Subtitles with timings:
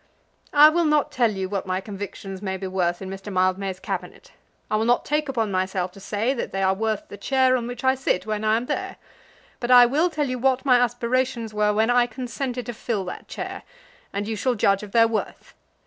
[0.55, 3.31] "I will not tell you what my convictions may be worth in Mr.
[3.31, 4.31] Mildmay's Cabinet.
[4.71, 7.67] I will not take upon myself to say that they are worth the chair on
[7.67, 8.95] which I sit when I am there.
[9.59, 13.27] But I will tell you what my aspirations were when I consented to fill that
[13.27, 13.61] chair,
[14.11, 15.53] and you shall judge of their worth.